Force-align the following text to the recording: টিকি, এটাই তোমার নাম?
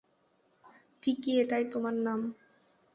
টিকি, 1.03 1.31
এটাই 1.41 1.63
তোমার 1.71 1.95
নাম? 2.05 2.19